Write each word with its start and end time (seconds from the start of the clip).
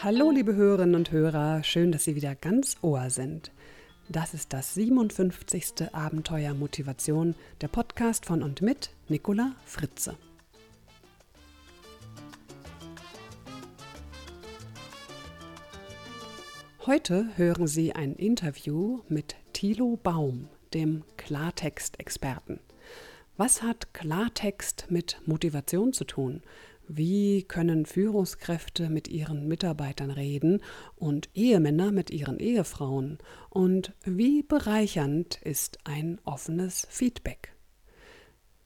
Hallo, 0.00 0.30
liebe 0.30 0.54
Hörerinnen 0.54 0.94
und 0.94 1.10
Hörer, 1.10 1.64
schön, 1.64 1.90
dass 1.90 2.04
Sie 2.04 2.14
wieder 2.14 2.36
ganz 2.36 2.76
Ohr 2.82 3.10
sind. 3.10 3.50
Das 4.08 4.32
ist 4.32 4.52
das 4.52 4.74
57. 4.74 5.92
Abenteuer 5.92 6.54
Motivation, 6.54 7.34
der 7.62 7.66
Podcast 7.66 8.24
von 8.24 8.44
und 8.44 8.62
mit 8.62 8.90
Nicola 9.08 9.56
Fritze. 9.66 10.14
Heute 16.86 17.36
hören 17.36 17.66
Sie 17.66 17.92
ein 17.92 18.14
Interview 18.14 19.00
mit 19.08 19.34
Thilo 19.52 19.98
Baum, 20.00 20.48
dem 20.74 21.02
Klartext-Experten. 21.16 22.60
Was 23.36 23.62
hat 23.62 23.92
Klartext 23.94 24.86
mit 24.90 25.20
Motivation 25.26 25.92
zu 25.92 26.04
tun? 26.04 26.40
Wie 26.90 27.42
können 27.42 27.84
Führungskräfte 27.84 28.88
mit 28.88 29.08
ihren 29.08 29.46
Mitarbeitern 29.46 30.10
reden 30.10 30.62
und 30.96 31.28
Ehemänner 31.34 31.92
mit 31.92 32.08
ihren 32.10 32.38
Ehefrauen? 32.38 33.18
Und 33.50 33.92
wie 34.04 34.42
bereichernd 34.42 35.38
ist 35.42 35.80
ein 35.84 36.18
offenes 36.24 36.86
Feedback? 36.88 37.52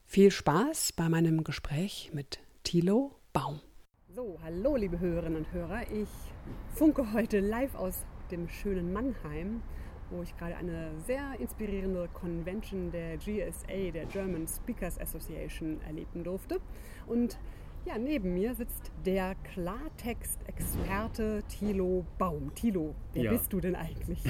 Viel 0.05 0.31
Spaß 0.31 0.93
bei 0.93 1.09
meinem 1.09 1.43
Gespräch 1.43 2.11
mit 2.13 2.39
Thilo 2.63 3.11
Baum. 3.33 3.59
So, 4.07 4.39
hallo 4.41 4.77
liebe 4.77 5.01
Hörerinnen 5.01 5.39
und 5.39 5.51
Hörer. 5.51 5.81
Ich 5.91 6.07
funke 6.75 7.11
heute 7.11 7.41
live 7.41 7.75
aus 7.75 8.05
dem 8.31 8.47
schönen 8.47 8.93
Mannheim, 8.93 9.61
wo 10.11 10.23
ich 10.23 10.33
gerade 10.37 10.55
eine 10.55 10.91
sehr 11.05 11.37
inspirierende 11.41 12.07
Convention 12.13 12.89
der 12.89 13.17
GSA, 13.17 13.91
der 13.91 14.05
German 14.05 14.47
Speakers 14.47 14.97
Association, 14.97 15.81
erleben 15.81 16.23
durfte. 16.23 16.61
Und 17.05 17.37
ja, 17.85 17.97
neben 17.97 18.33
mir 18.33 18.55
sitzt 18.55 18.91
der 19.05 19.35
Klartext-Experte 19.53 21.43
Thilo 21.49 22.05
Baum. 22.17 22.53
Thilo, 22.55 22.95
wer 23.13 23.23
ja. 23.23 23.31
bist 23.31 23.51
du 23.51 23.59
denn 23.59 23.75
eigentlich? 23.75 24.23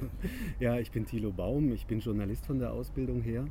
ja, 0.58 0.78
ich 0.78 0.90
bin 0.90 1.04
Thilo 1.04 1.30
Baum. 1.30 1.72
Ich 1.72 1.86
bin 1.86 2.00
Journalist 2.00 2.46
von 2.46 2.58
der 2.58 2.72
Ausbildung 2.72 3.20
her 3.20 3.44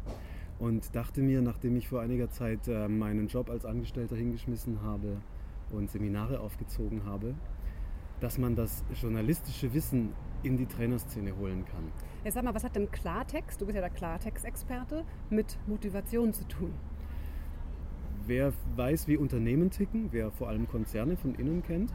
und 0.60 0.96
dachte 0.96 1.22
mir, 1.22 1.42
nachdem 1.42 1.76
ich 1.76 1.88
vor 1.88 2.02
einiger 2.02 2.30
Zeit 2.30 2.68
äh, 2.68 2.88
meinen 2.88 3.28
Job 3.28 3.50
als 3.50 3.66
Angestellter 3.66 4.16
hingeschmissen 4.16 4.82
habe 4.82 5.18
und 5.72 5.92
Seminare 5.92 6.40
aufgezogen 6.40 7.06
habe, 7.06 7.36
dass 8.22 8.38
man 8.38 8.56
das 8.56 8.84
journalistische 9.02 9.74
Wissen 9.74 10.14
in 10.44 10.58
die 10.58 10.66
Trainerszene 10.66 11.36
holen 11.38 11.66
kann. 11.66 11.92
Jetzt 12.24 12.36
sag 12.36 12.44
mal, 12.44 12.56
was 12.56 12.64
hat 12.64 12.76
denn 12.76 12.90
Klartext, 12.90 13.60
du 13.62 13.66
bist 13.66 13.76
ja 13.76 13.82
der 13.82 13.90
Klartext-Experte, 13.90 15.04
mit 15.30 15.58
Motivation 15.68 16.34
zu 16.34 16.48
tun? 16.48 16.74
Wer 18.28 18.54
weiß, 18.76 19.08
wie 19.08 19.18
Unternehmen 19.18 19.70
ticken, 19.70 20.10
wer 20.12 20.32
vor 20.32 20.50
allem 20.50 20.68
Konzerne 20.68 21.18
von 21.18 21.36
innen 21.36 21.64
kennt, 21.64 21.94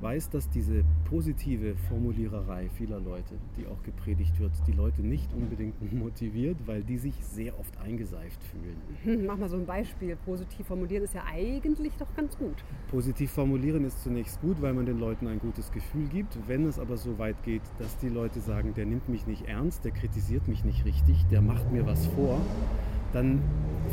weiß, 0.00 0.28
dass 0.28 0.50
diese 0.50 0.84
positive 1.08 1.76
Formuliererei 1.88 2.68
vieler 2.76 3.00
Leute, 3.00 3.38
die 3.56 3.66
auch 3.66 3.82
gepredigt 3.82 4.38
wird, 4.38 4.52
die 4.66 4.72
Leute 4.72 5.02
nicht 5.02 5.32
unbedingt 5.32 5.92
motiviert, 5.92 6.58
weil 6.66 6.82
die 6.82 6.98
sich 6.98 7.14
sehr 7.24 7.58
oft 7.58 7.78
eingeseift 7.78 8.42
fühlen. 8.44 8.76
Hm, 9.04 9.26
mach 9.26 9.38
mal 9.38 9.48
so 9.48 9.56
ein 9.56 9.64
Beispiel. 9.64 10.16
Positiv 10.26 10.66
formulieren 10.66 11.04
ist 11.04 11.14
ja 11.14 11.24
eigentlich 11.26 11.96
doch 11.96 12.14
ganz 12.14 12.36
gut. 12.36 12.62
Positiv 12.90 13.30
formulieren 13.30 13.84
ist 13.84 14.02
zunächst 14.02 14.40
gut, 14.42 14.60
weil 14.60 14.74
man 14.74 14.84
den 14.84 14.98
Leuten 14.98 15.26
ein 15.26 15.38
gutes 15.38 15.72
Gefühl 15.72 16.06
gibt. 16.08 16.36
Wenn 16.46 16.66
es 16.66 16.78
aber 16.78 16.98
so 16.98 17.18
weit 17.18 17.42
geht, 17.42 17.62
dass 17.78 17.96
die 17.98 18.10
Leute 18.10 18.40
sagen, 18.40 18.74
der 18.74 18.84
nimmt 18.84 19.08
mich 19.08 19.26
nicht 19.26 19.46
ernst, 19.46 19.84
der 19.84 19.92
kritisiert 19.92 20.48
mich 20.48 20.64
nicht 20.64 20.84
richtig, 20.84 21.24
der 21.30 21.40
macht 21.40 21.72
mir 21.72 21.86
was 21.86 22.06
vor, 22.08 22.40
dann 23.14 23.40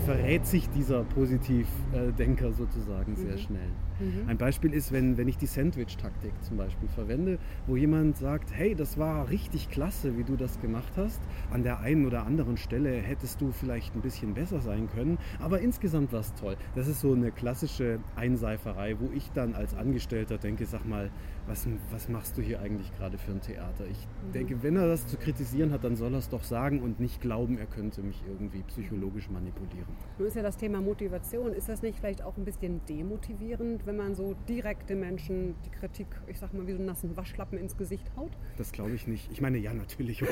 verrät 0.06 0.46
sich 0.46 0.70
dieser 0.70 1.04
Positivdenker 1.04 2.54
sozusagen 2.54 3.16
sehr 3.16 3.34
mhm. 3.34 3.40
schnell. 3.40 3.70
Mhm. 4.00 4.30
Ein 4.30 4.38
Beispiel 4.38 4.74
ist, 4.74 4.92
wenn, 4.92 5.18
wenn 5.18 5.28
ich 5.28 5.38
die 5.38 5.46
Sandwich-Taktik 5.46 6.34
zum 6.42 6.58
Beispiel 6.58 6.90
verwende, 6.90 7.38
wo 7.68 7.76
jemand 7.76 8.18
sagt, 8.18 8.52
hey, 8.52 8.74
das 8.74 8.98
war 8.98 9.30
richtig 9.30 9.70
klasse, 9.70 10.18
wie 10.18 10.24
du 10.24 10.36
das 10.36 10.60
gemacht 10.60 10.94
hast. 10.98 11.22
An 11.52 11.64
der 11.64 11.82
einen 11.82 12.06
oder 12.06 12.26
anderen 12.26 12.58
Stelle 12.58 12.90
hättest 12.94 13.42
du 13.42 13.52
vielleicht 13.52 13.96
ein 13.96 14.02
bisschen 14.02 14.34
besser 14.34 14.60
sein 14.60 14.90
können, 14.90 15.18
aber 15.40 15.60
insgesamt 15.60 16.14
war 16.14 16.22
es 16.22 16.34
toll. 16.34 16.58
Das 16.76 16.88
ist 16.88 17.02
so 17.02 17.14
eine 17.14 17.32
klassische 17.32 18.00
Einseiferei, 18.16 18.96
wo 19.00 19.10
ich 19.14 19.32
dann 19.34 19.54
als 19.54 19.76
Angestellter 19.76 20.38
denke, 20.38 20.66
sag 20.66 20.86
mal, 20.86 21.12
was, 21.48 21.68
was 21.92 22.10
machst 22.10 22.38
du 22.38 22.42
hier 22.42 22.62
eigentlich 22.62 22.92
gerade 22.98 23.18
für 23.18 23.32
ein 23.32 23.42
Theater? 23.42 23.86
Ich 23.86 24.08
mhm. 24.28 24.32
denke, 24.32 24.64
wenn 24.64 24.76
er 24.78 24.88
das 24.88 25.06
zu 25.06 25.18
kritisieren 25.18 25.72
hat, 25.72 25.84
dann 25.84 25.96
soll 25.96 26.14
er 26.14 26.20
es 26.20 26.30
doch 26.30 26.44
sagen 26.44 26.82
und 26.82 27.00
nicht 27.00 27.22
glauben, 27.22 27.58
er 27.58 27.66
könnte 27.66 28.02
mich 28.02 28.24
irgendwie 28.28 28.64
psychologisch 28.64 29.11
manipulieren. 29.30 29.88
Nun 30.18 30.28
ist 30.28 30.36
ja 30.36 30.44
das 30.44 30.58
Thema 30.58 30.82
Motivation. 30.82 31.54
Ist 31.54 31.70
das 31.70 31.82
nicht 31.82 32.00
vielleicht 32.00 32.22
auch 32.24 32.38
ein 32.38 32.46
bisschen 32.46 32.82
demotivierend, 32.88 33.86
wenn 33.86 33.98
man 33.98 34.16
so 34.16 34.36
direkt 34.48 34.90
den 34.90 35.00
Menschen 35.00 35.56
die 35.66 35.70
Kritik, 35.70 36.08
ich 36.28 36.40
sag 36.40 36.54
mal, 36.54 36.66
wie 36.68 36.72
so 36.72 36.78
einen 36.78 36.86
nassen 36.86 37.16
Waschlappen 37.16 37.58
ins 37.58 37.78
Gesicht 37.78 38.10
haut? 38.16 38.32
Das 38.58 38.72
glaube 38.72 38.92
ich 38.92 39.08
nicht. 39.08 39.32
Ich 39.32 39.42
meine, 39.42 39.58
ja, 39.58 39.74
natürlich. 39.74 40.22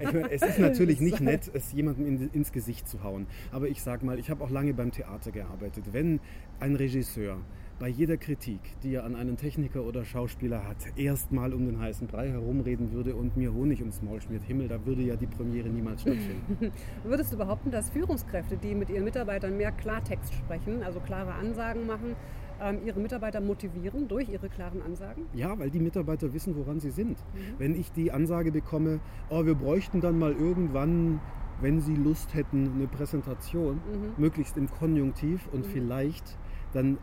Ich 0.00 0.12
meine, 0.12 0.30
es 0.30 0.42
ist 0.42 0.58
natürlich 0.58 1.00
nicht 1.00 1.20
nett, 1.20 1.50
es 1.52 1.72
jemandem 1.72 2.06
in, 2.06 2.30
ins 2.30 2.52
Gesicht 2.52 2.88
zu 2.88 3.02
hauen. 3.02 3.26
Aber 3.52 3.68
ich 3.68 3.82
sag 3.82 4.02
mal, 4.02 4.18
ich 4.18 4.30
habe 4.30 4.42
auch 4.42 4.50
lange 4.50 4.74
beim 4.74 4.92
Theater 4.92 5.30
gearbeitet. 5.30 5.92
Wenn 5.92 6.20
ein 6.58 6.76
Regisseur 6.76 7.38
bei 7.80 7.88
jeder 7.88 8.18
Kritik, 8.18 8.60
die 8.82 8.94
er 8.94 9.04
an 9.04 9.16
einen 9.16 9.38
Techniker 9.38 9.82
oder 9.82 10.04
Schauspieler 10.04 10.68
hat, 10.68 10.76
erstmal 10.96 11.54
um 11.54 11.64
den 11.64 11.80
heißen 11.80 12.06
Brei 12.06 12.28
herumreden 12.28 12.92
würde 12.92 13.16
und 13.16 13.38
mir 13.38 13.54
Honig 13.54 13.80
ums 13.80 14.02
Maul 14.02 14.20
schmiert, 14.20 14.44
Himmel, 14.44 14.68
da 14.68 14.84
würde 14.84 15.00
ja 15.00 15.16
die 15.16 15.26
Premiere 15.26 15.70
niemals 15.70 16.02
stattfinden. 16.02 16.72
Würdest 17.04 17.32
du 17.32 17.38
behaupten, 17.38 17.70
dass 17.70 17.88
Führungskräfte, 17.88 18.58
die 18.58 18.74
mit 18.74 18.90
ihren 18.90 19.04
Mitarbeitern 19.04 19.56
mehr 19.56 19.72
Klartext 19.72 20.34
sprechen, 20.34 20.82
also 20.82 21.00
klare 21.00 21.32
Ansagen 21.32 21.86
machen, 21.86 22.16
ähm, 22.60 22.80
ihre 22.84 23.00
Mitarbeiter 23.00 23.40
motivieren 23.40 24.08
durch 24.08 24.28
ihre 24.28 24.50
klaren 24.50 24.82
Ansagen? 24.82 25.24
Ja, 25.32 25.58
weil 25.58 25.70
die 25.70 25.80
Mitarbeiter 25.80 26.34
wissen, 26.34 26.54
woran 26.56 26.80
sie 26.80 26.90
sind. 26.90 27.18
Mhm. 27.18 27.54
Wenn 27.56 27.74
ich 27.74 27.90
die 27.92 28.12
Ansage 28.12 28.52
bekomme, 28.52 29.00
oh, 29.30 29.46
wir 29.46 29.54
bräuchten 29.54 30.02
dann 30.02 30.18
mal 30.18 30.32
irgendwann 30.32 31.18
wenn 31.62 31.82
Sie 31.82 31.94
Lust 31.94 32.32
hätten, 32.32 32.72
eine 32.74 32.86
Präsentation, 32.86 33.74
mhm. 33.74 34.14
möglichst 34.16 34.56
im 34.56 34.70
Konjunktiv 34.70 35.46
und 35.52 35.66
mhm. 35.66 35.70
vielleicht, 35.70 36.38
dann 36.72 36.96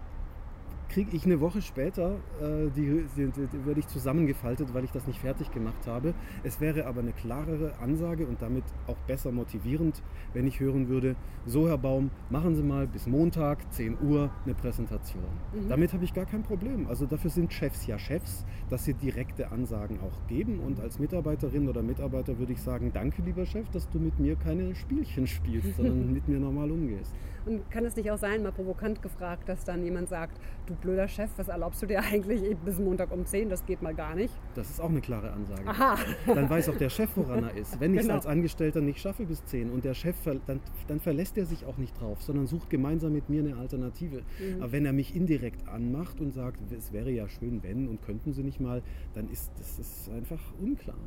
kriege 0.90 1.16
ich 1.16 1.26
eine 1.26 1.40
Woche 1.40 1.62
später, 1.62 2.16
äh, 2.42 2.70
die, 2.76 3.06
die, 3.16 3.28
die, 3.32 3.66
werde 3.66 3.80
ich 3.80 3.88
zusammengefaltet, 3.88 4.74
weil 4.74 4.84
ich 4.84 4.92
das 4.92 5.08
nicht 5.08 5.20
fertig 5.20 5.52
gemacht 5.52 5.88
habe. 5.88 6.14
Es 6.44 6.60
wäre 6.62 6.86
aber 6.86 7.02
eine 7.02 7.14
klarere 7.14 7.78
Ansage 7.80 8.26
und 8.26 8.42
damit 8.42 8.64
auch 8.88 8.98
besser 9.08 9.32
motivierend, 9.32 10.02
wenn 10.34 10.48
ich 10.48 10.60
hören 10.60 10.88
würde, 10.88 11.16
so 11.46 11.68
Herr 11.68 11.78
Baum, 11.78 12.12
machen 12.30 12.56
Sie 12.56 12.64
mal 12.64 12.88
bis 12.88 13.08
Montag, 13.08 13.72
10 13.74 13.98
Uhr, 14.02 14.30
eine 14.46 14.54
Präsentation. 14.54 15.24
Mhm. 15.54 15.70
Damit 15.70 15.94
habe 15.94 16.04
ich 16.04 16.14
gar 16.14 16.26
kein 16.26 16.44
Problem. 16.44 16.88
Also 16.88 17.06
dafür 17.06 17.30
sind 17.30 17.54
Chefs 17.54 17.86
ja 17.88 18.00
Chefs, 18.00 18.46
dass 18.70 18.86
sie 18.86 18.94
direkte 18.94 19.52
Ansagen 19.52 20.00
auch 20.00 20.28
geben. 20.28 20.60
Und 20.60 20.80
als 20.80 21.00
Mitarbeiterin 21.00 21.68
oder 21.70 21.82
Mitarbeiter 21.82 22.38
würde 22.38 22.54
ich 22.54 22.62
sagen, 22.62 22.92
danke 22.94 23.22
lieber 23.22 23.46
Chef, 23.46 23.70
dass 23.70 23.90
du 23.90 24.00
mit 24.00 24.20
mir 24.20 24.36
keine 24.36 24.76
Spielchen 24.76 25.28
spielst, 25.28 25.76
sondern 25.76 26.14
mit 26.14 26.28
mir 26.28 26.40
normal 26.40 26.72
umgehst. 26.72 27.14
Und 27.46 27.70
kann 27.72 27.86
es 27.86 27.96
nicht 27.96 28.12
auch 28.12 28.18
sein, 28.18 28.44
mal 28.44 28.52
provokant 28.52 29.02
gefragt, 29.02 29.48
dass 29.48 29.64
dann 29.64 29.84
jemand 29.84 30.10
sagt, 30.10 30.38
du 30.66 30.76
blöder 30.78 31.08
Chef, 31.08 31.30
was 31.38 31.48
erlaubst 31.48 31.82
du 31.82 31.86
dir 31.86 32.00
eigentlich 32.12 32.56
bis 32.58 32.80
Montag 32.80 33.12
um 33.12 33.26
10? 33.26 33.50
Das 33.50 33.66
geht 33.66 33.82
mal 33.82 33.94
gar 33.94 34.16
nicht. 34.16 34.34
Das 34.56 34.70
ist 34.70 34.80
auch 34.80 34.90
eine 34.90 35.02
klare 35.02 35.32
Ansage. 35.32 35.68
Aha. 35.68 35.98
Dann 36.26 36.50
weiß 36.50 36.70
auch 36.70 36.78
der 36.78 36.90
Chef, 36.90 37.10
woran 37.16 37.44
er 37.44 37.56
ist. 37.56 37.80
Wenn 37.80 37.94
ich 37.94 38.02
es 38.02 38.06
genau. 38.06 38.16
als 38.16 38.26
Angestellter 38.26 38.82
nicht 38.82 39.00
schaffe 39.00 39.26
bis 39.26 39.44
10 39.46 39.72
und 39.72 39.86
der 39.86 39.94
Chef, 39.94 40.16
dann, 40.24 40.60
dann 40.88 41.00
verlässt 41.00 41.38
er 41.38 41.46
sich 41.46 41.66
auch 41.66 41.78
nicht 41.78 42.00
drauf, 42.00 42.22
sondern 42.22 42.48
sucht 42.48 42.70
gemeinsam 42.70 43.14
mit 43.14 43.30
mir 43.30 43.42
eine 43.42 43.58
Alternative. 43.58 44.24
Mhm. 44.40 44.62
Aber 44.62 44.72
wenn 44.72 44.86
er 44.86 44.94
mich 44.94 45.16
indirekt 45.16 45.68
anmacht 45.68 46.20
und 46.20 46.34
sagt, 46.34 46.60
es 46.72 46.94
wäre 46.94 47.12
ja 47.12 47.28
schön, 47.28 47.64
wenn 47.64 47.88
und 47.88 48.02
könnten 48.02 48.34
Sie 48.34 48.44
nicht 48.44 48.60
mal, 48.60 48.82
dann 49.14 49.30
ist 49.30 49.52
das 49.58 49.80
ist 49.80 50.10
einfach 50.10 50.42
unklar. 50.62 50.98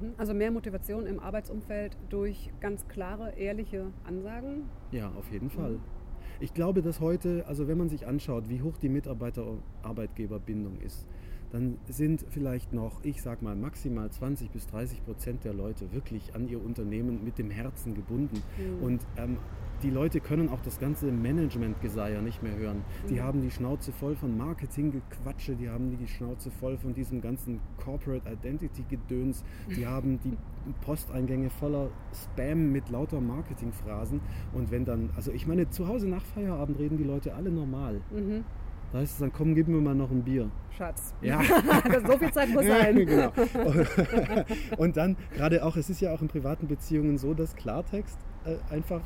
Mhm. 0.00 0.14
Also 0.16 0.34
mehr 0.34 0.50
Motivation 0.50 1.06
im 1.06 1.20
Arbeitsumfeld 1.20 1.96
durch 2.08 2.50
ganz 2.60 2.86
klare, 2.88 3.32
ehrliche 3.36 3.86
Ansagen? 4.04 4.64
Ja, 4.92 5.10
auf 5.16 5.30
jeden 5.30 5.50
Fall. 5.50 5.78
Ich 6.40 6.52
glaube, 6.52 6.82
dass 6.82 7.00
heute, 7.00 7.44
also 7.46 7.66
wenn 7.68 7.78
man 7.78 7.88
sich 7.88 8.06
anschaut, 8.06 8.48
wie 8.48 8.60
hoch 8.62 8.76
die 8.76 8.88
Mitarbeiter-Arbeitgeber-Bindung 8.88 10.78
ist, 10.80 11.06
dann 11.50 11.78
sind 11.88 12.24
vielleicht 12.28 12.72
noch, 12.72 13.04
ich 13.04 13.22
sag 13.22 13.40
mal, 13.40 13.56
maximal 13.56 14.10
20 14.10 14.50
bis 14.50 14.66
30 14.66 15.04
Prozent 15.04 15.44
der 15.44 15.54
Leute 15.54 15.92
wirklich 15.92 16.34
an 16.34 16.48
ihr 16.48 16.62
Unternehmen 16.62 17.24
mit 17.24 17.38
dem 17.38 17.50
Herzen 17.50 17.94
gebunden. 17.94 18.42
Mhm. 18.58 18.82
Und 18.84 19.06
ähm, 19.16 19.38
die 19.82 19.90
Leute 19.90 20.20
können 20.20 20.48
auch 20.48 20.60
das 20.62 20.78
ganze 20.78 21.12
Management-Geseier 21.12 22.22
nicht 22.22 22.42
mehr 22.42 22.56
hören. 22.56 22.84
Die 23.08 23.14
mhm. 23.14 23.22
haben 23.22 23.42
die 23.42 23.50
Schnauze 23.50 23.92
voll 23.92 24.16
von 24.16 24.36
Marketing-Gequatsche, 24.36 25.54
die 25.54 25.68
haben 25.68 25.96
die 25.96 26.06
Schnauze 26.06 26.50
voll 26.50 26.76
von 26.78 26.94
diesem 26.94 27.20
ganzen 27.20 27.60
Corporate 27.82 28.28
Identity-Gedöns, 28.30 29.44
die 29.74 29.86
haben 29.86 30.18
die 30.24 30.36
Posteingänge 30.84 31.50
voller 31.50 31.90
Spam 32.12 32.72
mit 32.72 32.88
lauter 32.90 33.20
Marketing-Phrasen. 33.20 34.20
Und 34.52 34.70
wenn 34.70 34.84
dann, 34.84 35.10
also 35.16 35.32
ich 35.32 35.46
meine, 35.46 35.68
zu 35.70 35.88
Hause 35.88 36.08
nach 36.08 36.24
Feierabend 36.24 36.78
reden 36.78 36.96
die 36.96 37.04
Leute 37.04 37.34
alle 37.34 37.50
normal. 37.50 38.00
Mhm. 38.10 38.44
Da 38.92 38.98
heißt 38.98 39.14
es 39.14 39.18
dann, 39.18 39.32
komm, 39.32 39.54
gib 39.54 39.68
mir 39.68 39.80
mal 39.80 39.94
noch 39.94 40.10
ein 40.10 40.22
Bier. 40.22 40.48
Schatz. 40.70 41.14
Ja. 41.20 41.40
so 42.06 42.18
viel 42.18 42.32
Zeit 42.32 42.48
muss 42.50 42.64
sein. 42.66 42.94
genau. 42.94 43.32
Und 44.76 44.96
dann, 44.96 45.16
gerade 45.34 45.64
auch, 45.64 45.76
es 45.76 45.90
ist 45.90 46.00
ja 46.00 46.12
auch 46.14 46.22
in 46.22 46.28
privaten 46.28 46.68
Beziehungen 46.68 47.18
so, 47.18 47.34
dass 47.34 47.56
Klartext 47.56 48.18
äh, 48.44 48.56
einfach 48.72 49.02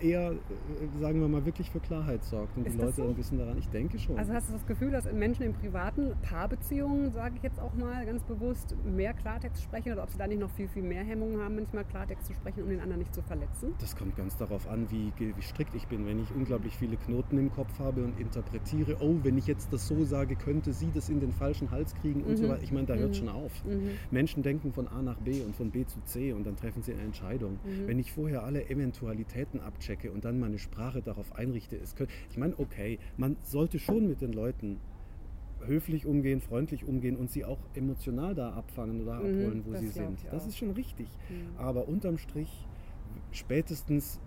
eher, 0.00 0.32
äh, 0.32 1.00
sagen 1.00 1.20
wir 1.20 1.28
mal, 1.28 1.44
wirklich 1.44 1.70
für 1.70 1.80
Klarheit 1.80 2.24
sorgt 2.24 2.56
und 2.56 2.66
Ist 2.66 2.74
die 2.74 2.78
Leute 2.80 2.92
so? 2.92 3.02
ein 3.04 3.14
bisschen 3.14 3.38
daran. 3.38 3.58
Ich 3.58 3.68
denke 3.68 3.98
schon. 3.98 4.18
Also 4.18 4.32
hast 4.32 4.48
du 4.48 4.52
das 4.52 4.66
Gefühl, 4.66 4.90
dass 4.90 5.10
Menschen 5.12 5.42
in 5.44 5.54
privaten 5.54 6.12
Paarbeziehungen, 6.22 7.12
sage 7.12 7.34
ich 7.36 7.42
jetzt 7.42 7.60
auch 7.60 7.74
mal 7.74 8.04
ganz 8.06 8.22
bewusst, 8.24 8.74
mehr 8.84 9.14
Klartext 9.14 9.62
sprechen 9.62 9.92
oder 9.92 10.02
ob 10.02 10.10
sie 10.10 10.18
da 10.18 10.26
nicht 10.26 10.40
noch 10.40 10.50
viel, 10.50 10.68
viel 10.68 10.82
mehr 10.82 11.02
Hemmungen 11.04 11.40
haben, 11.40 11.56
manchmal 11.56 11.84
Klartext 11.84 12.26
zu 12.26 12.34
sprechen, 12.34 12.62
um 12.62 12.68
den 12.68 12.80
anderen 12.80 13.00
nicht 13.00 13.14
zu 13.14 13.22
verletzen? 13.22 13.74
Das 13.78 13.96
kommt 13.96 14.16
ganz 14.16 14.36
darauf 14.36 14.68
an, 14.68 14.86
wie, 14.90 15.12
wie 15.18 15.42
strikt 15.42 15.74
ich 15.74 15.86
bin. 15.88 16.06
Wenn 16.06 16.22
ich 16.22 16.30
unglaublich 16.34 16.76
viele 16.76 16.96
Knoten 16.96 17.38
im 17.38 17.52
Kopf 17.52 17.78
habe 17.78 18.04
und 18.04 18.18
interpretiere, 18.20 18.96
oh, 19.00 19.16
wenn 19.22 19.38
ich 19.38 19.46
jetzt 19.46 19.72
das 19.72 19.86
so 19.86 20.04
sage, 20.04 20.36
könnte 20.36 20.72
sie 20.72 20.90
das 20.92 21.08
in 21.08 21.20
den 21.20 21.32
falschen 21.32 21.70
Hals 21.70 21.94
kriegen 21.94 22.22
und 22.22 22.36
so 22.36 22.48
weiter. 22.48 22.62
Ich 22.62 22.72
meine, 22.72 22.86
da 22.86 22.94
hört 22.94 23.16
schon 23.16 23.28
auf. 23.28 23.52
Menschen 24.10 24.42
denken 24.42 24.72
von 24.72 24.88
A 24.88 25.02
nach 25.02 25.18
B 25.18 25.42
und 25.42 25.54
von 25.56 25.70
B 25.70 25.84
zu 25.86 26.00
C 26.04 26.32
und 26.32 26.46
dann 26.46 26.56
treffen 26.56 26.82
sie 26.82 26.92
eine 26.92 27.02
Entscheidung. 27.02 27.58
Wenn 27.86 27.98
ich 27.98 28.12
vorher 28.12 28.44
alle 28.44 28.68
Eventualitäten 28.68 29.60
abchecke 29.86 30.10
und 30.10 30.24
dann 30.24 30.38
meine 30.40 30.58
Sprache 30.58 31.02
darauf 31.02 31.34
einrichte, 31.36 31.76
es 31.76 31.94
könnte, 31.94 32.12
ich 32.30 32.36
meine, 32.38 32.58
okay, 32.58 32.98
man 33.16 33.36
sollte 33.42 33.78
schon 33.78 34.08
mit 34.08 34.20
den 34.20 34.32
Leuten 34.32 34.78
höflich 35.64 36.06
umgehen, 36.06 36.40
freundlich 36.40 36.84
umgehen 36.86 37.16
und 37.16 37.30
sie 37.30 37.44
auch 37.44 37.58
emotional 37.74 38.34
da 38.34 38.52
abfangen 38.52 39.00
oder 39.02 39.14
abholen, 39.14 39.62
wo 39.66 39.74
sie 39.74 39.88
sind. 39.88 40.24
Das 40.30 40.46
ist 40.46 40.58
schon 40.58 40.70
richtig. 40.72 41.08
Aber 41.56 41.88
unterm 41.88 42.18
Strich, 42.18 42.66
spätestens 43.32 44.20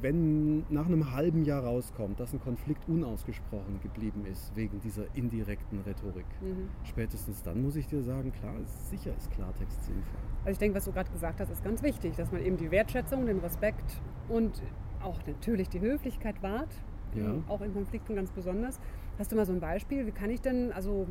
wenn 0.00 0.64
nach 0.70 0.86
einem 0.86 1.12
halben 1.12 1.44
Jahr 1.44 1.64
rauskommt, 1.64 2.20
dass 2.20 2.32
ein 2.32 2.40
Konflikt 2.40 2.88
unausgesprochen 2.88 3.80
geblieben 3.82 4.24
ist 4.30 4.54
wegen 4.54 4.80
dieser 4.80 5.04
indirekten 5.14 5.80
Rhetorik, 5.80 6.26
Mhm. 6.40 6.68
spätestens 6.84 7.42
dann 7.42 7.62
muss 7.62 7.74
ich 7.74 7.88
dir 7.88 8.00
sagen, 8.02 8.30
klar, 8.32 8.54
sicher 8.90 9.12
ist 9.16 9.30
Klartext 9.32 9.82
sinnvoll. 9.82 10.20
Also 10.44 10.52
ich 10.52 10.58
denke, 10.58 10.76
was 10.76 10.84
du 10.84 10.92
gerade 10.92 11.10
gesagt 11.10 11.40
hast, 11.40 11.50
ist 11.50 11.64
ganz 11.64 11.82
wichtig, 11.82 12.14
dass 12.14 12.30
man 12.30 12.44
eben 12.44 12.56
die 12.58 12.70
Wertschätzung, 12.70 13.26
den 13.26 13.38
Respekt 13.40 14.00
und 14.28 14.62
auch 15.04 15.18
natürlich 15.26 15.68
die 15.68 15.80
Höflichkeit 15.80 16.42
wahrt. 16.42 16.74
Ja. 17.14 17.34
Auch 17.48 17.60
in 17.60 17.74
Konflikten 17.74 18.14
ganz 18.16 18.30
besonders. 18.30 18.80
Hast 19.18 19.30
du 19.30 19.36
mal 19.36 19.44
so 19.44 19.52
ein 19.52 19.60
Beispiel? 19.60 20.06
Wie 20.06 20.10
kann 20.10 20.30
ich 20.30 20.40
denn, 20.40 20.72
also 20.72 21.06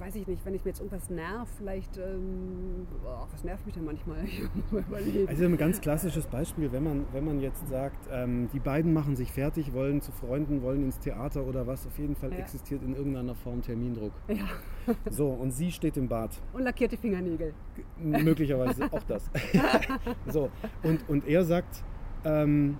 weiß 0.00 0.16
ich 0.16 0.26
nicht, 0.26 0.44
wenn 0.44 0.54
ich 0.54 0.64
mir 0.64 0.70
jetzt 0.70 0.80
irgendwas 0.80 1.08
nerv, 1.08 1.48
vielleicht, 1.56 1.96
ähm, 1.98 2.84
oh, 3.06 3.26
was 3.30 3.44
nervt 3.44 3.64
mich 3.64 3.74
denn 3.76 3.84
manchmal? 3.84 4.16
Also 5.28 5.44
ein 5.44 5.56
ganz 5.56 5.80
klassisches 5.80 6.26
Beispiel, 6.26 6.72
wenn 6.72 6.82
man, 6.82 7.06
wenn 7.12 7.24
man 7.24 7.40
jetzt 7.40 7.68
sagt, 7.68 8.08
ähm, 8.10 8.48
die 8.52 8.58
beiden 8.58 8.92
machen 8.92 9.14
sich 9.14 9.30
fertig, 9.30 9.72
wollen 9.72 10.00
zu 10.00 10.10
Freunden, 10.10 10.62
wollen 10.62 10.82
ins 10.82 10.98
Theater 10.98 11.44
oder 11.46 11.66
was, 11.68 11.86
auf 11.86 11.96
jeden 11.98 12.16
Fall 12.16 12.32
Ja. 12.32 12.38
existiert 12.38 12.82
in 12.82 12.96
irgendeiner 12.96 13.36
Form 13.36 13.62
Termindruck. 13.62 14.12
ja. 14.28 14.34
So, 15.10 15.28
und 15.28 15.52
sie 15.52 15.70
steht 15.70 15.96
im 15.96 16.08
Bad. 16.08 16.42
Und 16.52 16.62
lackierte 16.62 16.96
Fingernägel. 16.96 17.54
Möglicherweise 17.98 18.92
auch 18.92 19.02
das. 19.04 19.30
so, 20.26 20.50
und, 20.82 21.08
und 21.08 21.26
er 21.26 21.44
sagt, 21.44 21.82
ähm, 22.24 22.76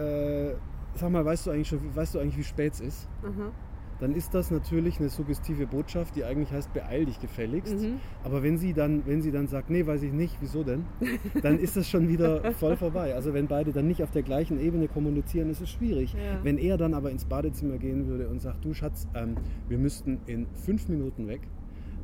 äh, 0.00 0.54
sag 0.94 1.10
mal, 1.10 1.24
weißt 1.24 1.46
du 1.46 1.50
eigentlich 1.50 1.68
schon, 1.68 1.80
weißt 1.94 2.14
du 2.14 2.18
eigentlich, 2.18 2.38
wie 2.38 2.44
spät 2.44 2.72
es 2.74 2.80
ist? 2.80 3.08
Aha. 3.22 3.52
Dann 4.00 4.14
ist 4.14 4.32
das 4.32 4.50
natürlich 4.50 4.98
eine 4.98 5.10
suggestive 5.10 5.66
Botschaft, 5.66 6.16
die 6.16 6.24
eigentlich 6.24 6.50
heißt, 6.50 6.72
beeil 6.72 7.04
dich 7.04 7.20
gefälligst. 7.20 7.78
Mhm. 7.78 8.00
Aber 8.24 8.42
wenn 8.42 8.56
sie, 8.56 8.72
dann, 8.72 9.02
wenn 9.06 9.20
sie 9.20 9.30
dann 9.30 9.46
sagt, 9.46 9.68
nee, 9.68 9.86
weiß 9.86 10.02
ich 10.02 10.12
nicht, 10.12 10.38
wieso 10.40 10.64
denn? 10.64 10.86
Dann 11.42 11.58
ist 11.58 11.76
das 11.76 11.86
schon 11.86 12.08
wieder 12.08 12.50
voll 12.52 12.78
vorbei. 12.78 13.14
Also 13.14 13.34
wenn 13.34 13.46
beide 13.46 13.72
dann 13.72 13.86
nicht 13.86 14.02
auf 14.02 14.10
der 14.10 14.22
gleichen 14.22 14.58
Ebene 14.58 14.88
kommunizieren, 14.88 15.50
ist 15.50 15.60
es 15.60 15.68
schwierig. 15.68 16.14
Ja. 16.14 16.42
Wenn 16.42 16.56
er 16.56 16.78
dann 16.78 16.94
aber 16.94 17.10
ins 17.10 17.26
Badezimmer 17.26 17.76
gehen 17.76 18.06
würde 18.06 18.28
und 18.28 18.40
sagt, 18.40 18.64
du 18.64 18.72
Schatz, 18.72 19.06
ähm, 19.14 19.36
wir 19.68 19.76
müssten 19.76 20.20
in 20.26 20.46
fünf 20.54 20.88
Minuten 20.88 21.28
weg, 21.28 21.42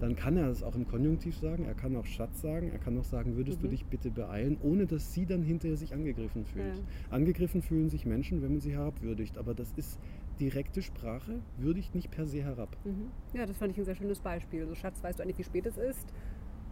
dann 0.00 0.16
kann 0.16 0.36
er 0.36 0.48
das 0.48 0.62
auch 0.62 0.74
im 0.74 0.86
Konjunktiv 0.86 1.36
sagen, 1.36 1.64
er 1.64 1.74
kann 1.74 1.96
auch 1.96 2.06
Schatz 2.06 2.40
sagen, 2.40 2.70
er 2.70 2.78
kann 2.78 2.98
auch 2.98 3.04
sagen, 3.04 3.36
würdest 3.36 3.62
du 3.62 3.68
dich 3.68 3.86
bitte 3.86 4.10
beeilen, 4.10 4.58
ohne 4.62 4.86
dass 4.86 5.12
sie 5.12 5.26
dann 5.26 5.42
hinterher 5.42 5.76
sich 5.76 5.94
angegriffen 5.94 6.44
fühlt. 6.44 6.76
Ja. 6.76 6.82
Angegriffen 7.10 7.62
fühlen 7.62 7.88
sich 7.88 8.04
Menschen, 8.06 8.42
wenn 8.42 8.52
man 8.52 8.60
sie 8.60 8.72
herabwürdigt, 8.72 9.38
aber 9.38 9.54
das 9.54 9.72
ist 9.76 9.98
direkte 10.38 10.82
Sprache, 10.82 11.40
würdigt 11.58 11.94
nicht 11.94 12.10
per 12.10 12.26
se 12.26 12.42
herab. 12.42 12.76
Mhm. 12.84 13.10
Ja, 13.32 13.46
das 13.46 13.56
fand 13.56 13.72
ich 13.72 13.78
ein 13.78 13.84
sehr 13.84 13.96
schönes 13.96 14.20
Beispiel. 14.20 14.66
So, 14.66 14.74
Schatz, 14.74 15.02
weißt 15.02 15.18
du 15.18 15.22
eigentlich, 15.22 15.38
wie 15.38 15.44
spät 15.44 15.66
es 15.66 15.78
ist? 15.78 16.12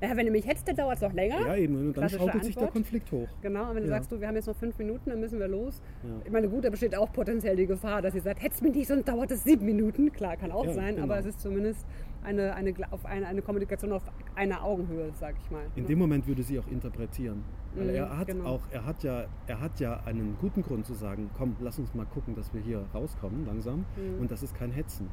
Ja, 0.03 0.17
wenn 0.17 0.27
du 0.27 0.33
mich 0.33 0.47
hetzt, 0.47 0.67
dann 0.69 0.77
dauert 0.77 0.97
es 0.97 1.03
noch 1.03 1.13
länger. 1.13 1.41
Ja, 1.41 1.57
eben, 1.57 1.77
und 1.77 1.97
dann 1.97 2.09
schaukelt 2.11 2.45
sich 2.45 2.57
der. 2.57 2.69
Konflikt 2.69 3.11
hoch. 3.13 3.29
Genau, 3.41 3.71
und 3.71 3.77
wenn 3.77 3.83
du 3.85 3.89
Ja. 3.89 3.97
sagst, 3.97 4.13
du, 4.13 4.21
wir 4.21 4.29
haben 4.29 4.35
jetzt 4.35 4.47
noch 4.47 4.57
fünf 4.57 4.77
Minuten, 4.79 5.09
dann 5.11 5.21
müssen 5.21 5.39
wir 5.39 5.49
los. 5.49 5.81
Ja. 6.03 6.11
Ich 6.25 6.31
meine, 6.33 6.49
gut, 6.49 6.65
da 6.65 6.71
besteht 6.71 6.95
auch 6.97 7.13
potenziell 7.13 7.57
die 7.57 7.67
Gefahr, 7.67 8.03
dass 8.03 8.13
sie 8.13 8.21
sagt, 8.21 8.43
hetzt 8.43 8.63
mich 8.63 8.75
nicht, 8.75 8.89
sonst 8.89 9.09
dauert 9.09 9.31
es 9.31 9.45
sieben 9.45 9.65
Minuten. 9.65 10.13
Klar, 10.13 10.37
kann 10.37 10.51
auch 10.53 10.67
Ja, 10.67 10.73
sein, 10.75 10.95
genau. 10.97 11.05
aber 11.05 11.19
es 11.19 11.27
ist 11.27 11.41
zumindest 11.41 11.87
eine, 12.23 12.55
eine, 12.55 12.75
auf 12.91 13.05
eine, 13.07 13.27
eine 13.29 13.41
Kommunikation 13.43 13.93
auf 13.93 14.03
einer 14.35 14.63
Augenhöhe, 14.65 15.11
sag 15.19 15.35
ich 15.43 15.51
mal. 15.51 15.63
In 15.77 15.87
dem 15.87 15.99
Moment 15.99 16.27
würde 16.27 16.43
sie 16.43 16.59
auch 16.59 16.67
interpretieren. 16.69 17.45
Weil 17.75 17.87
Mhm, 17.89 17.95
er 17.95 18.19
hat 18.19 18.27
genau. 18.29 18.45
auch, 18.47 18.61
er 18.73 18.85
hat 18.85 19.03
ja, 19.03 19.25
er 19.47 19.61
hat 19.61 19.81
ja 19.81 20.01
einen 20.07 20.37
guten 20.41 20.63
Grund 20.63 20.87
zu 20.87 20.95
sagen, 20.95 21.31
komm, 21.37 21.57
lass 21.61 21.79
uns 21.79 21.95
mal 21.95 22.07
gucken, 22.07 22.35
dass 22.35 22.53
wir 22.55 22.61
hier 22.61 22.85
rauskommen 22.95 23.47
langsam. 23.47 23.85
Mhm. 23.97 24.21
Und 24.21 24.31
das 24.31 24.43
ist 24.43 24.55
kein 24.55 24.71
Hetzen. 24.71 25.09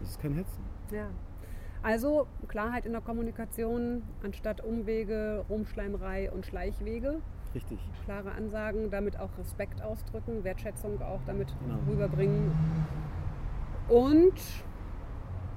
Das 0.00 0.10
ist 0.10 0.20
kein 0.20 0.34
Hetzen. 0.34 0.62
Ja. 0.92 1.06
Also 1.82 2.26
Klarheit 2.48 2.86
in 2.86 2.92
der 2.92 3.00
Kommunikation 3.00 4.02
anstatt 4.22 4.64
Umwege, 4.64 5.44
Rumschleimerei 5.48 6.30
und 6.30 6.46
Schleichwege. 6.46 7.20
Richtig. 7.54 7.78
Klare 8.04 8.32
Ansagen, 8.32 8.90
damit 8.90 9.18
auch 9.18 9.36
Respekt 9.38 9.82
ausdrücken, 9.82 10.44
Wertschätzung 10.44 11.00
auch 11.02 11.20
damit 11.26 11.54
Genau. 11.60 11.78
rüberbringen. 11.88 12.52
Und 13.88 14.32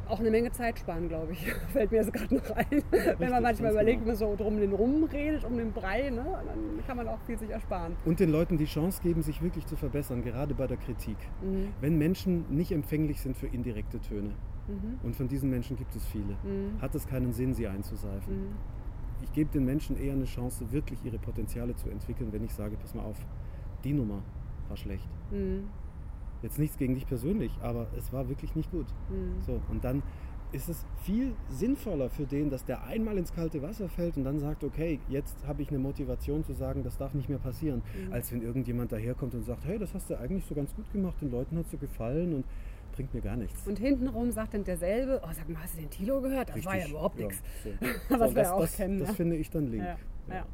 auch 0.07 0.19
eine 0.19 0.29
Menge 0.29 0.51
Zeit 0.51 0.77
sparen, 0.79 1.07
glaube 1.07 1.33
ich. 1.33 1.51
Fällt 1.73 1.91
mir 1.91 1.97
jetzt 1.97 2.13
gerade 2.13 2.35
noch 2.35 2.51
ein. 2.51 2.83
Wenn 3.17 3.29
man 3.29 3.43
manchmal 3.43 3.71
überlegt, 3.71 3.99
genau. 3.99 4.07
man 4.09 4.15
so 4.15 4.35
drum 4.35 4.59
den 4.59 4.73
Rum 4.73 5.03
redet, 5.05 5.43
um 5.45 5.57
den 5.57 5.71
Brei, 5.71 6.09
ne? 6.09 6.25
dann 6.45 6.85
kann 6.85 6.97
man 6.97 7.07
auch 7.07 7.19
viel 7.25 7.37
sich 7.37 7.49
ersparen. 7.49 7.95
Und 8.05 8.19
den 8.19 8.29
Leuten 8.29 8.57
die 8.57 8.65
Chance 8.65 9.01
geben, 9.01 9.21
sich 9.21 9.41
wirklich 9.41 9.65
zu 9.65 9.75
verbessern, 9.75 10.23
gerade 10.23 10.53
bei 10.53 10.67
der 10.67 10.77
Kritik. 10.77 11.17
Mhm. 11.41 11.69
Wenn 11.81 11.97
Menschen 11.97 12.45
nicht 12.49 12.71
empfänglich 12.71 13.21
sind 13.21 13.37
für 13.37 13.47
indirekte 13.47 13.99
Töne, 13.99 14.31
und 15.03 15.15
von 15.15 15.27
diesen 15.27 15.49
Menschen 15.49 15.75
gibt 15.77 15.95
es 15.95 16.05
viele, 16.07 16.33
Mhm. 16.43 16.81
hat 16.81 16.95
es 16.95 17.05
keinen 17.07 17.31
Sinn, 17.33 17.53
sie 17.53 17.67
einzuseifen. 17.67 18.33
Ich 19.23 19.31
gebe 19.33 19.49
den 19.51 19.65
Menschen 19.65 19.95
eher 19.97 20.13
eine 20.13 20.25
Chance, 20.25 20.71
wirklich 20.71 20.99
ihre 21.03 21.17
Potenziale 21.17 21.75
zu 21.75 21.89
entwickeln, 21.89 22.31
wenn 22.33 22.43
ich 22.43 22.53
sage, 22.53 22.75
pass 22.77 22.93
mal 22.93 23.03
auf, 23.03 23.17
die 23.83 23.93
Nummer 23.93 24.21
war 24.67 24.77
schlecht. 24.77 25.07
Mhm. 25.31 25.65
Jetzt 26.41 26.59
nichts 26.59 26.77
gegen 26.77 26.95
dich 26.95 27.07
persönlich, 27.07 27.51
aber 27.61 27.87
es 27.97 28.11
war 28.11 28.27
wirklich 28.29 28.55
nicht 28.55 28.69
gut. 28.71 28.87
Mhm. 29.09 29.41
So, 29.41 29.61
und 29.69 29.83
dann 29.83 30.03
ist 30.51 30.69
es 30.69 30.85
viel 31.01 31.33
sinnvoller 31.49 32.09
für 32.09 32.25
den, 32.25 32.49
dass 32.49 32.63
der 32.63 32.83
einmal 32.85 33.17
ins 33.17 33.33
kalte 33.33 33.61
Wasser 33.61 33.89
fällt 33.89 34.15
und 34.15 34.23
dann 34.25 34.39
sagt, 34.39 34.63
okay, 34.63 34.99
jetzt 35.09 35.35
habe 35.47 35.61
ich 35.61 35.69
eine 35.69 35.79
Motivation 35.79 36.43
zu 36.43 36.53
sagen, 36.53 36.83
das 36.83 36.97
darf 36.97 37.13
nicht 37.13 37.29
mehr 37.29 37.39
passieren, 37.39 37.81
Mhm. 38.07 38.13
als 38.13 38.31
wenn 38.31 38.41
irgendjemand 38.41 38.91
daherkommt 38.91 39.33
und 39.33 39.43
sagt, 39.43 39.65
hey, 39.65 39.79
das 39.79 39.93
hast 39.93 40.09
du 40.09 40.17
eigentlich 40.19 40.45
so 40.45 40.55
ganz 40.55 40.73
gut 40.75 40.89
gemacht, 40.91 41.19
den 41.21 41.31
Leuten 41.31 41.57
hat 41.57 41.65
es 41.65 41.71
so 41.71 41.77
gefallen 41.77 42.33
und 42.35 42.45
bringt 42.95 43.13
mir 43.13 43.21
gar 43.21 43.35
nichts. 43.35 43.67
Und 43.67 43.77
hintenrum 43.79 44.31
sagt 44.31 44.53
dann 44.53 44.63
derselbe, 44.63 45.21
oh 45.23 45.29
sag 45.31 45.47
mal, 45.49 45.61
hast 45.63 45.75
du 45.75 45.81
den 45.81 45.89
Tilo 45.89 46.21
gehört? 46.21 46.49
Das 46.49 46.63
war 46.65 46.73
ja 46.73 46.77
Richtig. 46.79 46.91
überhaupt 46.93 47.19
nichts. 47.19 47.41
so. 47.63 47.69
Was 48.09 48.29
So, 48.29 48.35
wir 48.35 48.43
das, 48.43 48.51
auch 48.51 48.61
das, 48.61 48.75
kennen, 48.77 48.99
Das 48.99 49.09
ja. 49.09 49.13
finde 49.15 49.35
ich 49.35 49.49
dann 49.49 49.67
link. 49.67 49.83
Ja, 49.83 49.97
ja. 50.29 50.45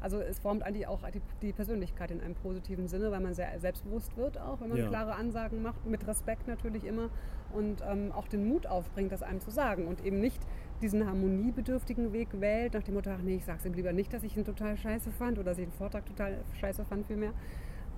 Also 0.00 0.20
es 0.20 0.38
formt 0.38 0.62
eigentlich 0.62 0.86
auch 0.86 1.00
die, 1.10 1.20
die 1.42 1.52
Persönlichkeit 1.52 2.12
in 2.12 2.20
einem 2.20 2.36
positiven 2.36 2.86
Sinne, 2.86 3.10
weil 3.10 3.18
man 3.18 3.34
sehr 3.34 3.58
selbstbewusst 3.58 4.16
wird 4.16 4.38
auch, 4.40 4.60
wenn 4.60 4.68
man 4.68 4.78
Ja. 4.78 4.86
klare 4.88 5.16
Ansagen 5.16 5.60
macht, 5.60 5.84
mit 5.86 6.06
Respekt 6.06 6.46
natürlich 6.46 6.84
immer 6.84 7.10
und 7.52 7.82
ähm, 7.90 8.12
auch 8.12 8.28
den 8.28 8.46
Mut 8.46 8.68
aufbringt, 8.68 9.10
das 9.10 9.24
einem 9.24 9.40
zu 9.40 9.50
sagen 9.50 9.88
und 9.88 10.04
eben 10.04 10.20
nicht 10.20 10.40
diesen 10.82 11.04
harmoniebedürftigen 11.04 12.12
Weg 12.12 12.28
wählt, 12.40 12.74
nach 12.74 12.84
dem 12.84 12.94
Motto, 12.94 13.10
ach 13.10 13.22
nee, 13.22 13.34
ich 13.36 13.44
sag's 13.44 13.64
ihm 13.64 13.72
lieber 13.74 13.92
nicht, 13.92 14.12
dass 14.12 14.22
ich 14.22 14.36
ihn 14.36 14.44
total 14.44 14.76
scheiße 14.76 15.10
fand 15.10 15.36
oder 15.38 15.50
dass 15.50 15.58
ich 15.58 15.64
den 15.64 15.72
Vortrag 15.72 16.06
total 16.06 16.38
scheiße 16.60 16.84
fand 16.84 17.06
vielmehr 17.08 17.32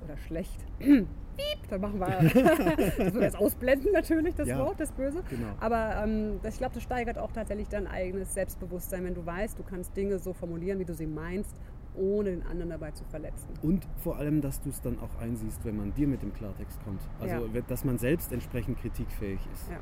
oder 0.04 0.16
schlecht. 0.18 0.64
Piep, 0.78 1.68
dann 1.70 1.80
machen 1.80 2.00
wir 2.00 2.06
das 2.98 3.14
jetzt 3.14 3.36
ausblenden 3.36 3.92
natürlich, 3.92 4.34
das 4.34 4.48
Ja, 4.48 4.58
Wort, 4.58 4.78
das 4.80 4.92
Böse. 4.92 5.22
genau. 5.30 5.46
Aber 5.60 6.02
ähm, 6.04 6.40
das, 6.42 6.54
ich 6.54 6.58
glaube, 6.58 6.74
das 6.74 6.82
steigert 6.82 7.18
auch 7.18 7.32
tatsächlich 7.32 7.68
dein 7.68 7.86
eigenes 7.86 8.34
Selbstbewusstsein, 8.34 9.04
wenn 9.04 9.14
du 9.14 9.24
weißt, 9.24 9.58
du 9.58 9.62
kannst 9.62 9.96
Dinge 9.96 10.18
so 10.18 10.32
formulieren, 10.34 10.78
wie 10.80 10.84
du 10.84 10.92
sie 10.94 11.06
meinst, 11.06 11.54
ohne 11.94 12.30
den 12.30 12.42
anderen 12.46 12.70
dabei 12.70 12.90
zu 12.92 13.04
verletzen. 13.04 13.48
Und 13.62 13.86
vor 13.98 14.16
allem, 14.16 14.40
dass 14.40 14.60
du 14.60 14.68
es 14.70 14.80
dann 14.80 14.98
auch 15.00 15.20
einsiehst, 15.20 15.64
wenn 15.64 15.76
man 15.76 15.94
dir 15.94 16.06
mit 16.06 16.22
dem 16.22 16.32
Klartext 16.34 16.78
kommt. 16.84 17.00
Also, 17.20 17.46
Ja. 17.46 17.60
dass 17.68 17.84
man 17.84 17.98
selbst 17.98 18.32
entsprechend 18.32 18.78
kritikfähig 18.78 19.40
ist. 19.52 19.70
Ja. 19.70 19.78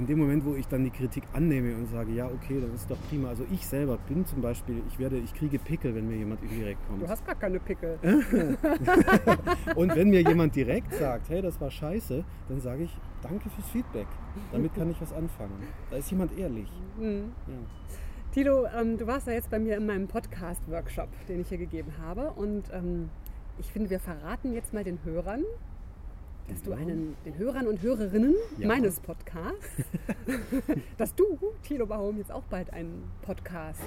In 0.00 0.06
dem 0.06 0.18
Moment, 0.18 0.46
wo 0.46 0.54
ich 0.54 0.66
dann 0.66 0.82
die 0.82 0.90
Kritik 0.90 1.24
annehme 1.34 1.76
und 1.76 1.86
sage, 1.90 2.10
ja, 2.12 2.24
okay, 2.24 2.58
dann 2.58 2.74
ist 2.74 2.90
doch 2.90 2.96
prima. 3.10 3.28
Also 3.28 3.44
ich 3.52 3.66
selber 3.66 3.98
bin 4.08 4.24
zum 4.24 4.40
Beispiel, 4.40 4.80
ich 4.88 4.98
werde, 4.98 5.18
ich 5.18 5.34
kriege 5.34 5.58
Pickel, 5.58 5.94
wenn 5.94 6.08
mir 6.08 6.16
jemand 6.16 6.42
indirekt 6.42 6.80
kommt. 6.88 7.02
Du 7.02 7.06
hast 7.08 7.26
gar 7.26 7.34
keine 7.34 7.60
Pickel. 7.60 7.98
Und 9.76 9.94
wenn 9.94 10.08
mir 10.08 10.22
jemand 10.22 10.56
direkt 10.56 10.94
sagt, 10.94 11.28
hey, 11.28 11.42
das 11.42 11.60
war 11.60 11.70
scheiße, 11.70 12.24
dann 12.48 12.60
sage 12.62 12.84
ich, 12.84 12.96
danke 13.20 13.50
fürs 13.50 13.68
Feedback. 13.68 14.06
Damit 14.52 14.74
kann 14.74 14.90
ich 14.90 14.98
was 15.02 15.12
anfangen. 15.12 15.52
Da 15.90 15.98
ist 15.98 16.10
jemand 16.10 16.38
ehrlich. 16.38 16.72
Mhm. 16.98 17.32
Ja. 17.46 17.54
Tilo, 18.32 18.64
ähm, 18.74 18.96
du 18.96 19.06
warst 19.06 19.26
ja 19.26 19.34
jetzt 19.34 19.50
bei 19.50 19.58
mir 19.58 19.76
in 19.76 19.84
meinem 19.84 20.08
Podcast-Workshop, 20.08 21.10
den 21.28 21.42
ich 21.42 21.50
hier 21.50 21.58
gegeben 21.58 21.92
habe. 22.00 22.30
Und 22.30 22.70
ähm, 22.72 23.10
ich 23.58 23.70
finde, 23.70 23.90
wir 23.90 24.00
verraten 24.00 24.54
jetzt 24.54 24.72
mal 24.72 24.82
den 24.82 24.98
Hörern, 25.04 25.44
dass 26.48 26.62
du 26.62 26.72
einen, 26.72 27.16
den 27.24 27.36
Hörern 27.38 27.66
und 27.68 27.80
Hörerinnen 27.82 28.34
Ja. 28.58 28.66
meines 28.68 29.00
Podcasts, 29.00 29.66
dass 30.98 31.14
du, 31.14 31.38
Tilo 31.62 31.86
Baum, 31.86 32.18
jetzt 32.18 32.32
auch 32.32 32.42
bald 32.44 32.72
einen 32.72 33.04
Podcast 33.22 33.80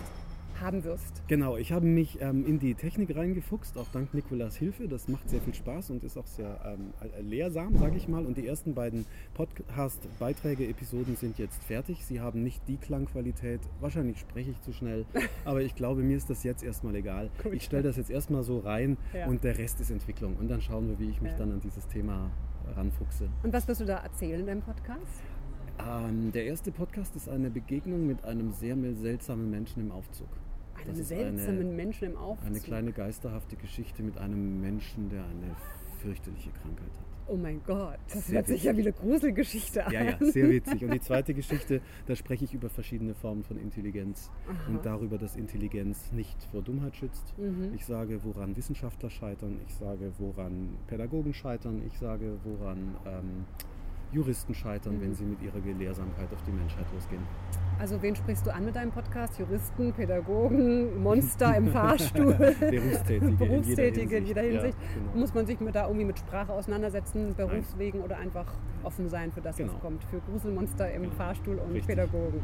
haben 0.62 0.84
wirst. 0.84 1.24
Genau, 1.28 1.58
ich 1.58 1.72
habe 1.72 1.86
mich 1.86 2.22
ähm, 2.22 2.46
in 2.46 2.60
die 2.60 2.76
Technik 2.76 3.16
reingefuchst, 3.16 3.78
auch 3.78 3.88
dank 3.94 4.14
Nikolas 4.14 4.56
Hilfe. 4.56 4.88
Das 4.88 5.08
macht 5.08 5.30
sehr 5.30 5.42
viel 5.42 5.54
Spaß 5.54 5.90
und 5.92 6.04
ist 6.04 6.18
auch 6.18 6.28
sehr 6.28 6.60
ähm, 6.66 6.94
lehrsam, 7.22 7.78
sage 7.78 7.98
ich 7.98 8.08
mal. 8.08 8.26
Und 8.26 8.38
die 8.38 8.48
ersten 8.48 8.74
beiden 8.74 9.06
Podcast-Beiträge, 9.34 10.68
Episoden 10.68 11.16
sind 11.16 11.38
jetzt 11.38 11.64
fertig. 11.64 12.06
Sie 12.06 12.20
haben 12.20 12.44
nicht 12.44 12.62
die 12.68 12.78
Klangqualität. 12.78 13.62
Wahrscheinlich 13.80 14.20
spreche 14.20 14.52
ich 14.52 14.62
zu 14.62 14.74
schnell, 14.74 15.06
aber 15.46 15.62
ich 15.62 15.76
glaube, 15.76 16.02
mir 16.02 16.18
ist 16.18 16.30
das 16.30 16.44
jetzt 16.44 16.64
erstmal 16.64 16.96
egal. 16.96 17.30
Gut. 17.42 17.54
Ich 17.54 17.64
stelle 17.64 17.84
das 17.84 17.98
jetzt 17.98 18.10
erstmal 18.10 18.44
so 18.44 18.60
rein 18.60 18.98
ja. 19.14 19.28
und 19.28 19.44
der 19.44 19.58
Rest 19.58 19.80
ist 19.82 19.92
Entwicklung. 19.92 20.36
Und 20.38 20.50
dann 20.50 20.62
schauen 20.62 20.90
wir, 20.90 21.00
wie 21.00 21.10
ich 21.10 21.22
mich 21.22 21.32
ja. 21.32 21.38
dann 21.38 21.52
an 21.52 21.60
dieses 21.60 21.88
Thema 21.88 22.30
ranfuchse. 22.76 23.30
Und 23.44 23.54
was 23.54 23.68
wirst 23.68 23.82
du 23.82 23.86
da 23.86 23.98
erzählen 23.98 24.40
in 24.40 24.48
deinem 24.48 24.62
Podcast? 24.62 25.22
Ähm, 25.80 26.32
der 26.32 26.46
erste 26.46 26.72
Podcast 26.72 27.16
ist 27.16 27.28
eine 27.28 27.50
Begegnung 27.50 28.06
mit 28.06 28.24
einem 28.24 28.52
sehr 28.52 28.76
seltsamen 28.96 29.50
Menschen 29.50 29.82
im 29.82 29.92
Aufzug. 29.92 30.30
Einem 30.88 31.04
seltsamen 31.04 31.60
eine, 31.60 31.70
Menschen 31.70 32.12
im 32.12 32.18
Aufzug? 32.18 32.48
Eine 32.48 32.60
kleine 32.60 32.92
geisterhafte 32.92 33.56
Geschichte 33.56 34.04
mit 34.04 34.18
einem 34.18 34.62
Menschen, 34.62 35.10
der 35.10 35.24
eine 35.24 35.56
fürchterliche 36.02 36.52
Krankheit 36.52 36.88
hat. 36.88 37.13
Oh 37.28 37.38
mein 37.38 37.62
Gott, 37.66 38.00
das 38.13 38.28
sehr 38.28 38.36
hört 38.36 38.48
sich 38.48 38.63
ja 38.63 38.75
wie 38.75 38.82
eine 38.82 38.92
Gruselgeschichte 38.92 39.86
an. 39.86 39.94
Ja, 39.94 40.04
ja, 40.04 40.18
sehr 40.20 40.50
witzig. 40.50 40.84
Und 40.84 40.94
die 40.94 41.00
zweite 41.00 41.34
Geschichte, 41.34 41.82
da 42.06 42.16
spreche 42.16 42.44
ich 42.44 42.54
über 42.54 42.70
verschiedene 42.70 43.13
Formen 43.16 43.44
von 43.44 43.58
Intelligenz 43.58 44.30
Aha. 44.46 44.72
und 44.72 44.86
darüber, 44.86 45.18
dass 45.18 45.38
Intelligenz 45.38 46.12
nicht 46.12 46.44
vor 46.52 46.62
Dummheit 46.62 46.98
schützt. 46.98 47.34
Mhm. 47.38 47.74
Ich 47.75 47.86
sage, 47.86 48.20
woran 48.24 48.58
Wissenschaftler 48.58 49.10
scheitern. 49.10 49.58
Ich 49.68 49.75
sage, 49.75 50.12
woran 50.18 50.75
Pädagogen 50.88 51.34
scheitern. 51.34 51.82
Ich 51.88 51.98
sage, 51.98 52.38
woran 52.44 52.96
ähm, 53.06 53.46
Juristen 54.13 54.53
scheitern, 54.53 54.98
mhm. 54.98 55.01
wenn 55.01 55.15
sie 55.15 55.25
mit 55.25 55.41
ihrer 55.41 55.60
Gelehrsamkeit 55.60 56.32
auf 56.32 56.41
die 56.46 56.51
Menschheit 56.51 56.86
losgehen. 56.93 57.22
Also 57.79 58.01
wen 58.01 58.15
sprichst 58.15 58.46
du 58.46 58.53
an 58.53 58.65
mit 58.65 58.75
deinem 58.75 58.91
Podcast? 58.91 59.39
Juristen, 59.39 59.91
Pädagogen, 59.93 61.01
Monster 61.01 61.58
im 61.58 61.67
Fahrstuhl? 61.70 62.34
Berufstätige. 62.34 63.32
Berufstätige 63.38 64.17
in 64.17 64.25
jeder 64.25 64.41
Hinsicht. 64.41 64.77
Ja, 64.79 65.00
genau. 65.00 65.20
Muss 65.20 65.34
man 65.34 65.46
sich 65.46 65.60
mit, 65.60 65.75
da 65.75 65.88
irgendwie 65.88 66.05
mit 66.05 66.20
Sprache 66.20 66.53
auseinandersetzen, 66.53 67.34
Berufswegen 67.36 68.00
Nein. 68.00 68.05
oder 68.05 68.17
einfach 68.20 68.46
offen 68.84 69.10
sein 69.10 69.32
für 69.32 69.41
das, 69.41 69.58
genau. 69.58 69.74
was 69.74 69.82
kommt? 69.82 70.03
Für 70.05 70.20
Gruselmonster 70.20 70.91
im 70.93 71.03
genau. 71.03 71.15
Fahrstuhl 71.15 71.55
und 71.55 71.72
Richtig. 71.74 71.88
Pädagogen. 71.88 72.41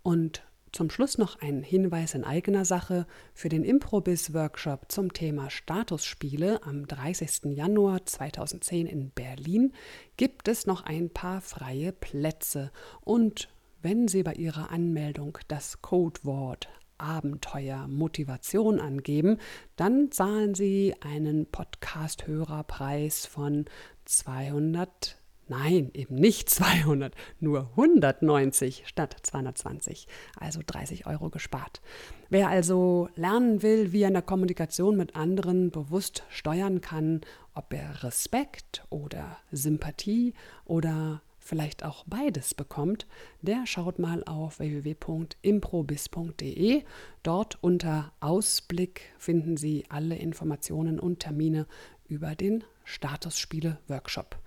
Und 0.01 0.43
zum 0.73 0.89
Schluss 0.89 1.19
noch 1.19 1.39
ein 1.39 1.61
Hinweis 1.61 2.15
in 2.15 2.23
eigener 2.23 2.65
Sache 2.65 3.05
für 3.35 3.47
den 3.47 3.63
Improbis-Workshop 3.63 4.91
zum 4.91 5.13
Thema 5.13 5.51
Statusspiele 5.51 6.63
am 6.63 6.87
30. 6.87 7.55
Januar 7.55 8.05
2010 8.05 8.87
in 8.87 9.11
Berlin 9.11 9.71
gibt 10.17 10.47
es 10.47 10.65
noch 10.65 10.83
ein 10.83 11.11
paar 11.11 11.41
freie 11.41 11.91
Plätze. 11.91 12.71
Und 13.01 13.49
wenn 13.83 14.07
Sie 14.07 14.23
bei 14.23 14.33
Ihrer 14.33 14.71
Anmeldung 14.71 15.37
das 15.47 15.83
Codewort 15.83 16.69
Abenteuer 16.97 17.87
Motivation 17.87 18.79
angeben, 18.79 19.37
dann 19.75 20.11
zahlen 20.11 20.55
Sie 20.55 20.95
einen 21.01 21.45
Podcast-Hörerpreis 21.45 23.25
von 23.25 23.65
200 24.05 25.17
Nein, 25.47 25.91
eben 25.93 26.15
nicht 26.15 26.49
200, 26.49 27.13
nur 27.39 27.69
190 27.71 28.83
statt 28.85 29.15
220, 29.21 30.07
also 30.39 30.61
30 30.65 31.05
Euro 31.05 31.29
gespart. 31.29 31.81
Wer 32.29 32.49
also 32.49 33.09
lernen 33.15 33.61
will, 33.61 33.91
wie 33.91 34.03
er 34.03 34.07
in 34.07 34.13
der 34.13 34.23
Kommunikation 34.23 34.95
mit 34.95 35.15
anderen 35.15 35.69
bewusst 35.69 36.23
steuern 36.29 36.81
kann, 36.81 37.21
ob 37.53 37.73
er 37.73 38.03
Respekt 38.03 38.85
oder 38.89 39.37
Sympathie 39.51 40.33
oder 40.65 41.21
vielleicht 41.43 41.83
auch 41.83 42.05
beides 42.07 42.53
bekommt, 42.53 43.05
der 43.41 43.67
schaut 43.67 43.99
mal 43.99 44.23
auf 44.23 44.59
www.improbis.de. 44.59 46.83
Dort 47.21 47.57
unter 47.61 48.13
Ausblick 48.19 49.13
finden 49.17 49.57
Sie 49.57 49.83
alle 49.89 50.15
Informationen 50.15 50.99
und 50.99 51.19
Termine 51.19 51.67
über 52.07 52.35
den 52.35 52.63
Statusspiele-Workshop. 52.85 54.37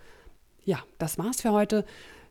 Ja, 0.65 0.83
das 0.99 1.19
war's 1.19 1.43
für 1.43 1.53
heute. 1.53 1.85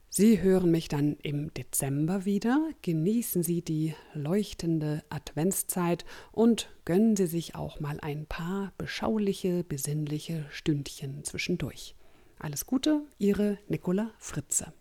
Sie 0.09 0.41
hören 0.41 0.71
mich 0.71 0.87
dann 0.87 1.17
im 1.23 1.53
Dezember 1.53 2.23
wieder. 2.23 2.69
Genießen 2.83 3.43
Sie 3.43 3.61
die 3.61 3.93
leuchtende 4.13 5.03
Adventszeit 5.09 6.05
und 6.31 6.69
gönnen 6.85 7.17
Sie 7.17 7.27
sich 7.27 7.55
auch 7.55 7.81
mal 7.81 7.99
ein 7.99 8.25
paar 8.25 8.71
beschauliche, 8.77 9.63
besinnliche 9.63 10.45
Stündchen 10.51 11.25
zwischendurch. 11.25 11.95
Alles 12.39 12.65
Gute, 12.65 13.01
Ihre 13.17 13.57
Nicola 13.67 14.11
Fritze. 14.17 14.73